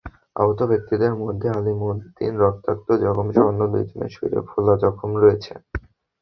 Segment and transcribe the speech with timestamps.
[0.35, 5.53] আহত ব্যক্তিদের মধ্যে আলিমুদ্দিন রক্তাক্ত জখমসহ অন্য দুজনের শরীরে ফোলা জখম রয়েছে।